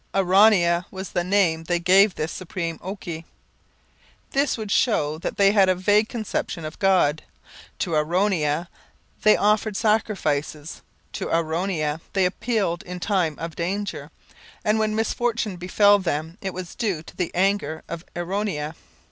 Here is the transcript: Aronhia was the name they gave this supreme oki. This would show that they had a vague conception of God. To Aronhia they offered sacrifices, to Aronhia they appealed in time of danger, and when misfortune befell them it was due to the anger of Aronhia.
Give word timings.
Aronhia 0.15 0.85
was 0.89 1.09
the 1.11 1.23
name 1.23 1.65
they 1.65 1.77
gave 1.77 2.15
this 2.15 2.31
supreme 2.31 2.79
oki. 2.81 3.23
This 4.31 4.57
would 4.57 4.71
show 4.71 5.19
that 5.19 5.37
they 5.37 5.51
had 5.51 5.69
a 5.69 5.75
vague 5.75 6.09
conception 6.09 6.65
of 6.65 6.79
God. 6.79 7.21
To 7.77 7.91
Aronhia 7.95 8.67
they 9.21 9.37
offered 9.37 9.77
sacrifices, 9.77 10.81
to 11.13 11.27
Aronhia 11.29 12.01
they 12.13 12.25
appealed 12.25 12.81
in 12.81 12.99
time 12.99 13.37
of 13.37 13.55
danger, 13.55 14.09
and 14.65 14.79
when 14.79 14.95
misfortune 14.95 15.55
befell 15.57 15.99
them 15.99 16.39
it 16.41 16.51
was 16.51 16.73
due 16.73 17.03
to 17.03 17.15
the 17.15 17.29
anger 17.35 17.83
of 17.87 18.03
Aronhia. 18.15 18.73